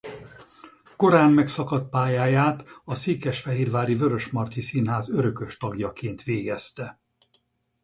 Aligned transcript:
Korán 0.95 1.31
megszakadt 1.31 1.89
pályáját 1.89 2.63
a 2.85 2.95
székesfehérvári 2.95 3.95
Vörösmarty 3.95 4.59
Színház 4.59 5.09
örökös 5.09 5.57
tagjaként 5.57 6.23
végezte. 6.23 6.99